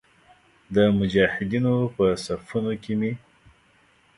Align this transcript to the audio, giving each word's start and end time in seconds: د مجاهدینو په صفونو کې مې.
د 0.75 0.77
مجاهدینو 0.97 1.75
په 1.95 2.05
صفونو 2.25 2.73
کې 2.83 2.93
مې. 2.99 3.13